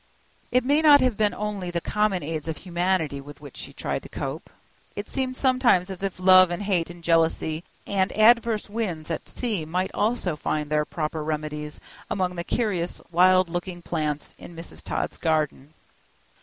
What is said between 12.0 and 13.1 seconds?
among the curious